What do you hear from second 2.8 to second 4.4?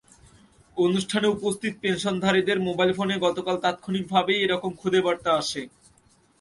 ফোনে গতকাল তাৎক্ষণিকভাবেই